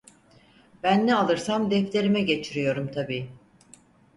Ben 0.83 1.07
ne 1.07 1.15
alırsam 1.15 1.71
defterime 1.71 2.21
geçiriyorum 2.21 2.91
tabii. 2.91 3.29